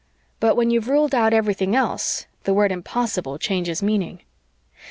[0.39, 4.23] But when you've ruled out everything else, the word impossible changes meaning.